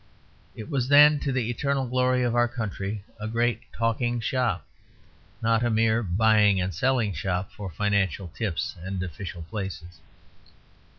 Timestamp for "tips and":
8.29-9.03